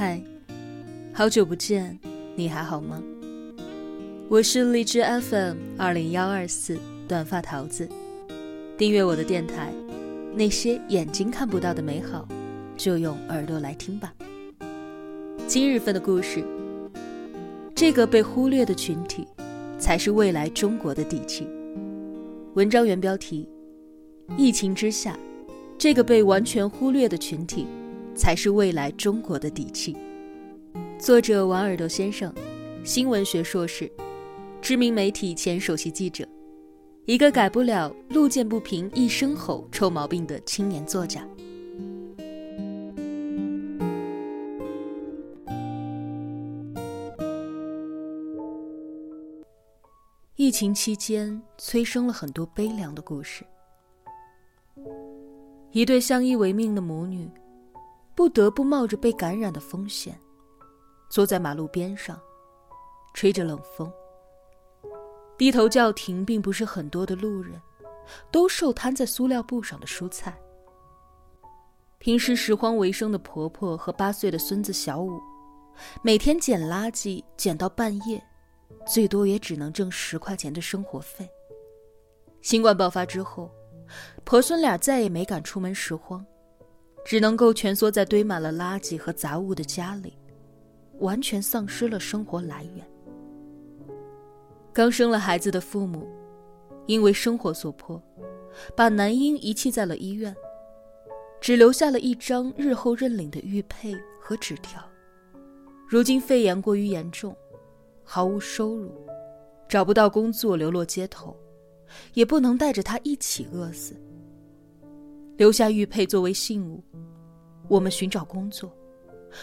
[0.00, 0.18] 嗨，
[1.12, 1.98] 好久不见，
[2.34, 3.02] 你还好吗？
[4.30, 7.86] 我是荔枝 FM 二零幺二四短发桃子，
[8.78, 9.70] 订阅我的电台，
[10.34, 12.26] 那些眼睛看不到的美好，
[12.78, 14.14] 就用耳朵来听吧。
[15.46, 16.42] 今日份的故事，
[17.74, 19.26] 这个被忽略的群体，
[19.78, 21.46] 才是未来中国的底气。
[22.54, 23.46] 文章原标题：
[24.38, 25.14] 疫情之下，
[25.76, 27.66] 这个被完全忽略的群体。
[28.20, 29.96] 才是未来中国的底气。
[30.98, 32.30] 作者王耳朵先生，
[32.84, 33.90] 新闻学硕士，
[34.60, 36.28] 知名媒体前首席记者，
[37.06, 41.26] 一个改不了“路见不平一声吼”臭毛病的青年作家。
[50.36, 53.46] 疫情期间催生了很多悲凉的故事。
[55.72, 57.26] 一对相依为命的母女。
[58.20, 60.20] 不得不冒着被感染的风险，
[61.08, 62.20] 坐在马路边上，
[63.14, 63.90] 吹着冷风。
[65.38, 67.58] 低头叫停，并不是很多的路人，
[68.30, 70.38] 都受摊在塑料布上的蔬菜。
[71.96, 75.18] 平时拾荒为生的婆婆和八岁的孙子小五，
[76.02, 78.22] 每天捡垃圾捡到半夜，
[78.86, 81.26] 最多也只能挣十块钱的生活费。
[82.42, 83.50] 新冠爆发之后，
[84.24, 86.22] 婆孙俩再也没敢出门拾荒。
[87.04, 90.16] 只能够蜷缩在堆满了垃圾和杂物的家里，
[90.98, 92.86] 完全丧失了生活来源。
[94.72, 96.06] 刚生了孩子的父母，
[96.86, 98.00] 因为生活所迫，
[98.76, 100.34] 把男婴遗弃在了医院，
[101.40, 104.82] 只留下了一张日后认领的玉佩和纸条。
[105.88, 107.36] 如今肺炎过于严重，
[108.04, 108.92] 毫无收入，
[109.68, 111.36] 找不到工作，流落街头，
[112.14, 113.96] 也不能带着他一起饿死。
[115.40, 116.84] 留下玉佩作为信物，
[117.66, 118.70] 我们寻找工作，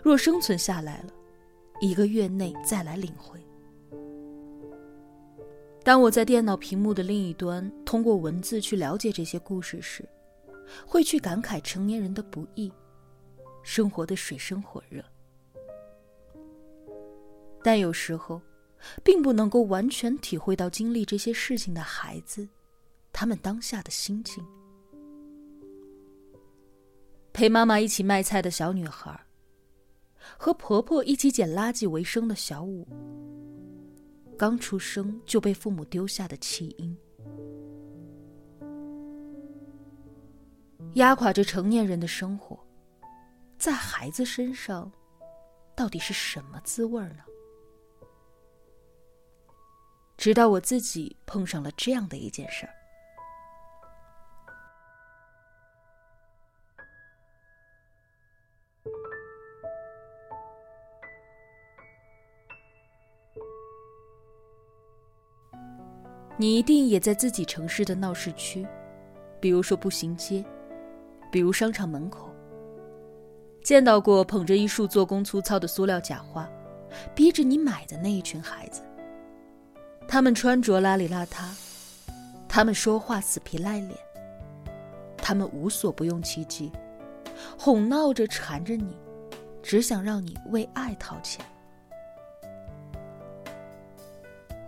[0.00, 1.12] 若生存下来了，
[1.80, 3.44] 一个月内再来领回。
[5.82, 10.08] 当我在电脑屏幕的另一端通过文字去了解这些故事时，
[10.86, 12.72] 会去感慨成年人的不易，
[13.64, 15.02] 生活的水深火热。
[17.64, 18.40] 但有时候，
[19.02, 22.48] 并不能够完全体会到经历这些事情的孩子，
[23.12, 24.46] 他们当下的心情。
[27.40, 29.18] 陪妈妈一起卖菜的小女孩，
[30.36, 32.86] 和婆婆一起捡垃圾为生的小五，
[34.36, 36.94] 刚出生就被父母丢下的弃婴，
[40.96, 42.62] 压垮着成年人的生活，
[43.56, 44.92] 在孩子身上，
[45.74, 47.24] 到底是什么滋味呢？
[50.18, 52.79] 直到我自己碰上了这样的一件事儿。
[66.40, 68.66] 你一定也在自己城市的闹市区，
[69.38, 70.42] 比如说步行街，
[71.30, 72.34] 比如商场门口，
[73.62, 76.50] 见到过捧着一束做工粗糙的塑料假花，
[77.14, 78.80] 逼着你买的那一群孩子。
[80.08, 81.44] 他们穿着邋里邋遢，
[82.48, 83.92] 他们说话死皮赖脸，
[85.18, 86.72] 他们无所不用其极，
[87.58, 88.96] 哄闹着缠着你，
[89.62, 91.44] 只想让你为爱掏钱。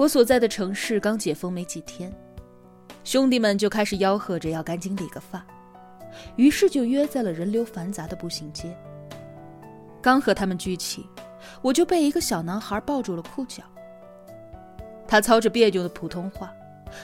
[0.00, 2.10] 我所在的城市刚解封没几天，
[3.04, 5.44] 兄弟们就开始吆喝着要赶紧理个发，
[6.36, 8.74] 于是就约在了人流繁杂的步行街。
[10.00, 11.06] 刚和他们聚齐，
[11.60, 13.62] 我就被一个小男孩抱住了裤脚。
[15.06, 16.50] 他操着别扭的普通话，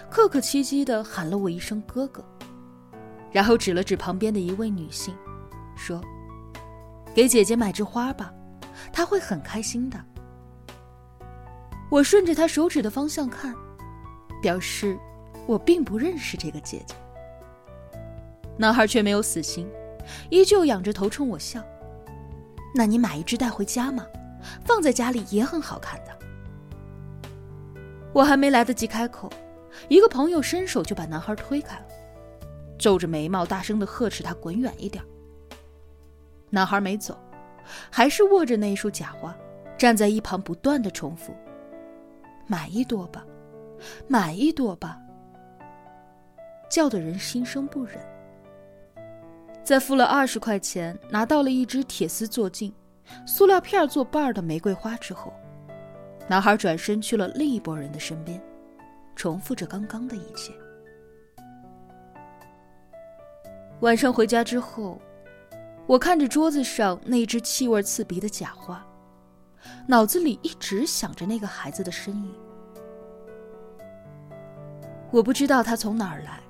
[0.09, 2.25] 客客气气地喊了我一声“哥哥”，
[3.31, 5.15] 然后指了指旁边的一位女性，
[5.77, 6.01] 说
[7.15, 8.33] ：“给姐姐买枝花吧，
[8.91, 10.03] 她会很开心的。”
[11.89, 13.55] 我顺着他手指的方向看，
[14.43, 14.99] 表示
[15.47, 16.95] 我并不认识这个姐姐。
[18.59, 19.69] 男孩却没有死心，
[20.31, 21.62] 依旧仰着头冲我笑。
[22.75, 24.05] 那你买一只带回家吗？
[24.65, 26.17] 放在家里也很好看的。
[28.12, 29.31] 我还没来得及开口，
[29.89, 31.87] 一个朋友伸手就把男孩推开了，
[32.79, 35.05] 皱着眉毛大声的呵斥他滚远一点。
[36.50, 37.19] 男孩没走，
[37.91, 39.37] 还是握着那一束假花，
[39.77, 41.35] 站在一旁不断的重复。
[42.46, 43.25] 买一朵吧，
[44.08, 44.98] 买一朵吧，
[46.70, 47.98] 叫的人心生不忍。
[49.64, 52.72] 在付了二十块钱，拿到了一只铁丝做镜、
[53.26, 55.32] 塑料片做瓣的玫瑰花之后，
[56.28, 58.40] 男孩转身去了另一拨人的身边，
[59.16, 60.52] 重复着刚刚的一切。
[63.81, 65.00] 晚上回家之后，
[65.87, 68.87] 我看着桌子上那只气味刺鼻的假花，
[69.87, 72.35] 脑子里一直想着那个孩子的身影。
[75.11, 76.41] 我不知道他从哪儿来，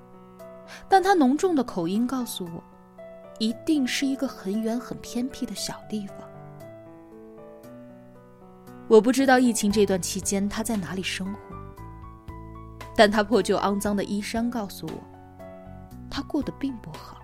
[0.88, 2.62] 但他浓重的口音告诉我，
[3.38, 6.16] 一定是一个很远很偏僻的小地方。
[8.88, 11.40] 我不知道疫情这段期间他在哪里生活，
[12.96, 14.92] 但他破旧肮脏的衣衫告诉我，
[16.10, 17.20] 他过得并不好。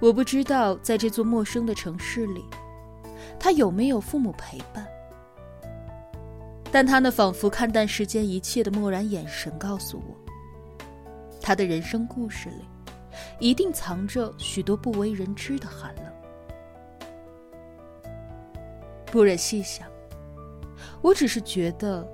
[0.00, 2.46] 我不知道在这座陌生的城市里，
[3.38, 4.86] 他有没有父母陪伴。
[6.72, 10.14] 但他那仿佛看淡世间一切的漠然眼神告诉我，
[11.40, 12.64] 他的人生故事里，
[13.40, 16.04] 一定藏着许多不为人知的寒冷。
[19.06, 19.88] 不忍细想，
[21.02, 22.08] 我只是觉得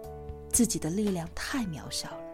[0.50, 2.25] 自己的力量太渺小了。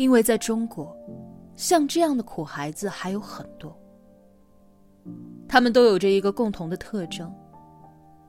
[0.00, 0.96] 因为在中国，
[1.56, 3.78] 像这样的苦孩子还有很多。
[5.46, 7.30] 他们都有着一个共同的特征：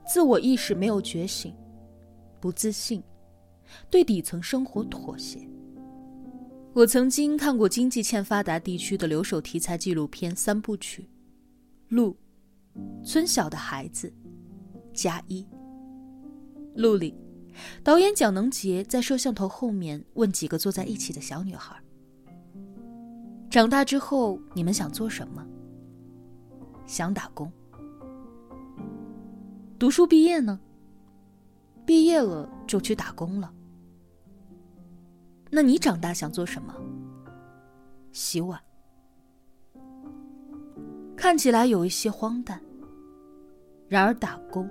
[0.05, 1.55] 自我意识没有觉醒，
[2.41, 3.01] 不自信，
[3.89, 5.39] 对底层生活妥协。
[6.73, 11.03] 我曾经看过经济欠发达地区的留守题材纪录片三部曲，
[11.87, 12.17] 《路》、
[13.05, 14.07] 《村小的孩子》、
[14.91, 15.41] 《加一》。
[16.75, 17.15] 路里。
[17.83, 21.75] 导演蒋能杰在摄像头后面问几个坐在一起的小女孩
[23.49, 25.45] ：“长大之后你们想做什么
[26.87, 27.51] ？”“想打工。
[29.79, 30.59] ”“读书毕业呢
[31.85, 33.53] ？”“毕业了就去打工了。
[35.49, 36.75] ”“那你长大想做什么
[38.13, 38.59] ？”“洗碗。”
[41.17, 42.59] 看起来有一些荒诞，
[43.87, 44.67] 然而打工、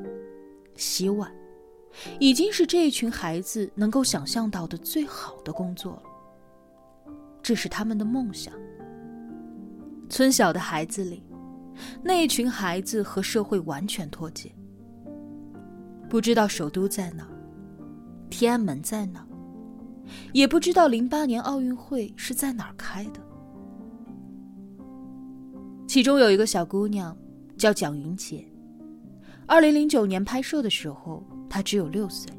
[0.75, 1.33] 洗碗。
[2.19, 6.03] 已经是这一群孩子能够想象到的最好的工作了。
[7.43, 8.53] 这是他们的梦想。
[10.09, 11.23] 村小的孩子里，
[12.03, 14.53] 那一群孩子和社会完全脱节，
[16.09, 17.29] 不知道首都在哪，
[18.29, 19.27] 天安门在哪，
[20.33, 23.21] 也不知道零八年奥运会是在哪儿开的。
[25.87, 27.17] 其中有一个小姑娘，
[27.57, 28.45] 叫蒋云杰。
[29.47, 31.23] 二零零九年拍摄的时候。
[31.51, 32.33] 他只有六岁，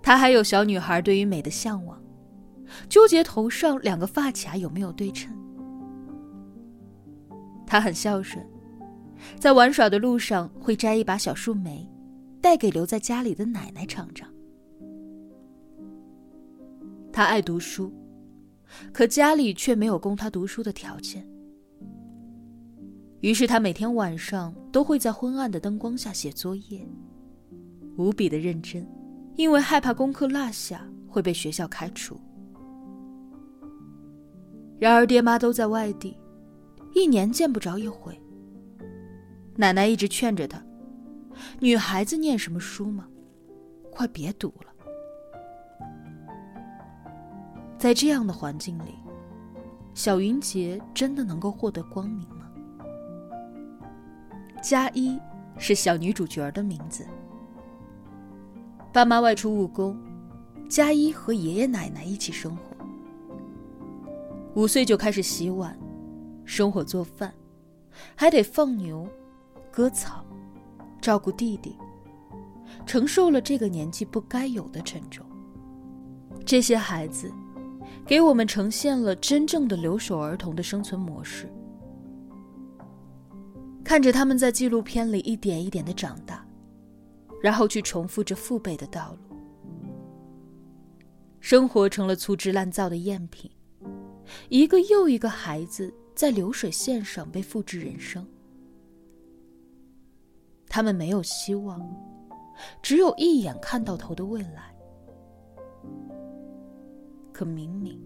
[0.00, 2.00] 他还有小女孩对于美的向往，
[2.88, 5.36] 纠结头上两个发卡有没有对称。
[7.66, 8.46] 他很孝顺，
[9.40, 11.90] 在玩耍的路上会摘一把小树莓，
[12.40, 14.32] 带给留在家里的奶奶尝尝。
[17.12, 17.92] 他爱读书，
[18.92, 21.26] 可家里却没有供他读书的条件，
[23.20, 26.86] 于是他每天晚上都会在昏暗的灯光下写作业。
[27.96, 28.86] 无比的认真，
[29.36, 32.20] 因为害怕功课落下会被学校开除。
[34.78, 36.18] 然而爹妈都在外地，
[36.94, 38.20] 一年见不着一回。
[39.56, 40.62] 奶奶一直劝着他
[41.60, 43.08] ：“女孩子念什么书嘛，
[43.90, 44.72] 快别读了。”
[47.78, 48.94] 在这样的环境里，
[49.94, 52.50] 小云杰真的能够获得光明吗？
[54.62, 55.18] 加一
[55.56, 57.06] 是小女主角的名字。
[58.96, 59.94] 爸妈外出务工，
[60.70, 62.62] 佳一和爷爷奶奶一起生活。
[64.54, 65.78] 五岁就开始洗碗、
[66.46, 67.30] 生火做饭，
[68.14, 69.06] 还得放牛、
[69.70, 70.24] 割草、
[70.98, 71.76] 照顾弟弟，
[72.86, 75.26] 承受了这个年纪不该有的沉重。
[76.46, 77.30] 这些孩子，
[78.06, 81.52] 给我们呈现了真正的留守儿童的生存模式。
[83.84, 86.45] 看着他们在纪录片里一点一点的长大。
[87.42, 89.36] 然后去重复着父辈的道路，
[91.40, 93.50] 生活成了粗制滥造的赝品，
[94.48, 98.26] 一个又一个孩子在流水线上被复制人生。
[100.68, 101.80] 他们没有希望，
[102.82, 104.74] 只有一眼看到头的未来。
[107.32, 108.02] 可明明，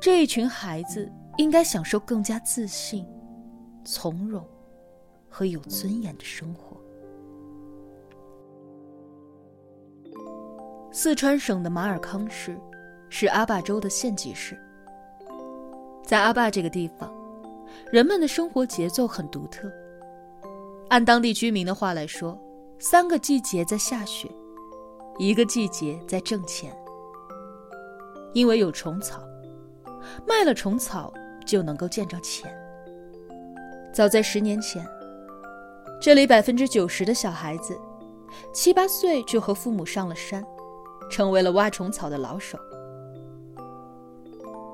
[0.00, 3.06] 这一群孩子应该享受更加自信、
[3.84, 4.44] 从容
[5.28, 6.79] 和有尊严的生活。
[10.92, 12.58] 四川省的马尔康市，
[13.08, 14.58] 是阿坝州的县级市。
[16.04, 17.08] 在阿坝这个地方，
[17.92, 19.70] 人们的生活节奏很独特。
[20.88, 22.36] 按当地居民的话来说，
[22.80, 24.28] 三个季节在下雪，
[25.16, 26.76] 一个季节在挣钱。
[28.32, 29.22] 因为有虫草，
[30.26, 31.12] 卖了虫草
[31.46, 32.52] 就能够见着钱。
[33.92, 34.84] 早在十年前，
[36.00, 37.78] 这里百分之九十的小孩子
[38.52, 40.44] 七八岁就和父母上了山，
[41.10, 42.58] 成为了挖虫草的老手。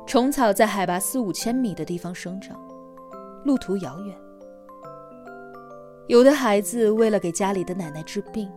[0.06, 2.56] 虫草在海拔四五千米的地方生长，
[3.44, 4.16] 路途遥远。
[6.06, 8.48] 有的孩子为了给家里的奶奶治病，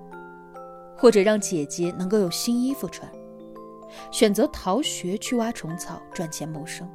[0.95, 3.11] 或者让姐姐能够有新衣服穿，
[4.11, 6.87] 选择逃学去挖虫草赚钱谋生。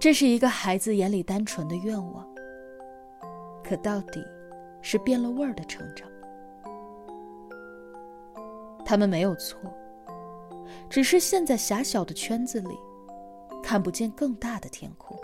[0.00, 2.26] 这是一个孩子眼里单纯的愿望，
[3.62, 4.20] 可到底
[4.82, 6.09] 是变了味儿的成长。
[8.90, 9.56] 他们没有错，
[10.88, 12.76] 只是陷在狭小的圈子里，
[13.62, 15.16] 看不见更大的天空。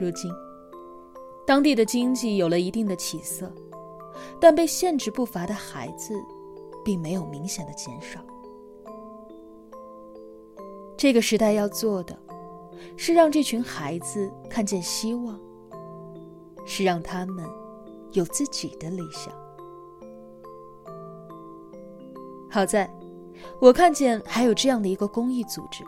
[0.00, 0.28] 如今，
[1.46, 3.48] 当地的经济有了一定的起色，
[4.40, 6.20] 但被限制步伐的孩子，
[6.84, 8.18] 并没有明显的减少。
[10.96, 12.18] 这个时代要做的。
[12.96, 15.38] 是让这群孩子看见希望，
[16.66, 17.46] 是让他们
[18.10, 19.32] 有自己的理想。
[22.56, 22.88] 好在，
[23.60, 25.84] 我看见还有这样的一个公益组织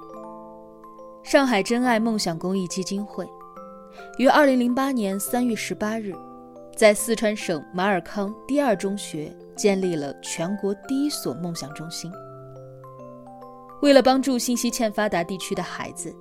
[1.24, 3.26] ——上海真爱梦想公益基金会，
[4.18, 6.12] 于二零零八年三月十八日，
[6.76, 12.12] 在四川省马尔康第二中学建立了全国第一所梦想中心。
[13.80, 16.14] 为了帮助信息欠发达地区的孩子。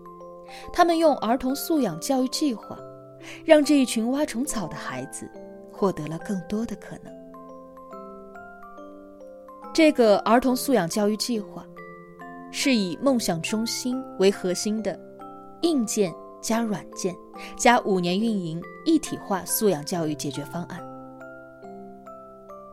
[0.72, 2.80] 他们用儿童素养教育计划，
[3.44, 5.30] 让这一群挖虫草的孩子
[5.74, 7.18] 获得了更多的可能。
[9.78, 11.64] 这个儿童素养教育计划，
[12.52, 15.00] 是以梦想中心为核心的
[15.62, 17.16] 硬件加软件
[17.56, 20.84] 加五年运营一体化素养教育解决方案。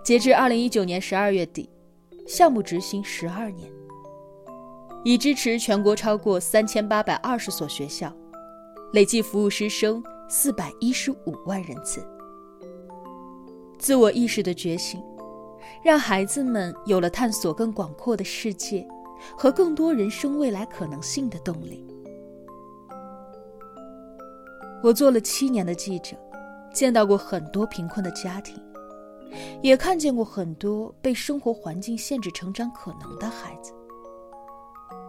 [0.02, 1.68] 截至二零一九年十二月底，
[2.26, 3.70] 项目执行十二年。
[5.04, 8.10] 已支持全国超过三千八百二十所学校，
[8.94, 12.02] 累计服务师生四百一十五万人次。
[13.78, 15.02] 自我意识的觉醒，
[15.82, 18.86] 让孩子们有了探索更广阔的世界
[19.36, 21.86] 和更多人生未来可能性的动力。
[24.82, 26.16] 我做了七年的记者，
[26.72, 28.62] 见到过很多贫困的家庭，
[29.62, 33.72] 也看见过很多被生活环境限制成长可能的孩子。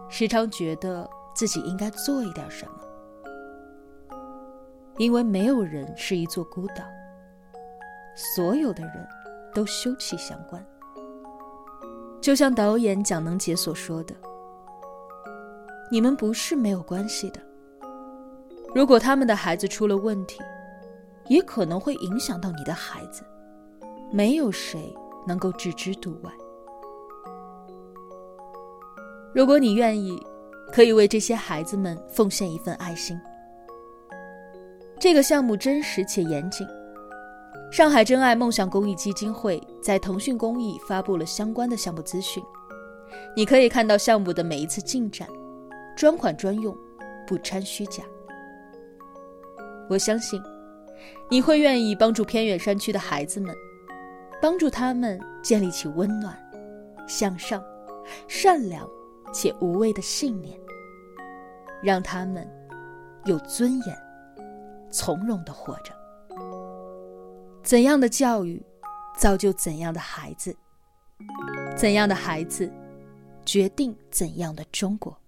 [0.08, 4.16] 时常觉得自己应该做一点什么，
[4.96, 6.84] 因为没有人是一座孤岛，
[8.14, 9.06] 所有的人
[9.56, 10.62] 都休戚相关。
[12.20, 14.14] 就像导演蒋能杰所说的
[15.90, 17.40] ：“你们不是没有关系的，
[18.74, 20.42] 如果他们的孩子出了问题，
[21.28, 23.22] 也可能会影响到你的孩子，
[24.12, 24.94] 没有谁
[25.26, 26.30] 能够置之度外。”
[29.32, 30.22] 如果你愿意，
[30.70, 33.18] 可以为这些孩子们奉献一份爱心。
[34.98, 36.68] 这个项目真实且严谨。
[37.70, 42.42] 上海真爱梦想公益基金会在腾讯公益发布了相关的项目资讯，
[43.36, 45.28] 你可以看到项目的每一次进展，
[45.96, 46.76] 专款专用，
[47.26, 48.02] 不掺虚假。
[49.88, 50.42] 我相信，
[51.30, 53.54] 你会愿意帮助偏远山区的孩子们，
[54.40, 56.36] 帮助他们建立起温暖、
[57.06, 57.62] 向上、
[58.26, 58.88] 善良。
[59.32, 60.58] 且无畏的信念，
[61.82, 62.48] 让他们
[63.24, 63.98] 有尊严、
[64.90, 65.92] 从容的活着。
[67.66, 68.64] 怎样的教育，
[69.16, 70.54] 造就怎样的孩子；
[71.76, 72.72] 怎样的孩子，
[73.44, 75.18] 决定怎样的中国。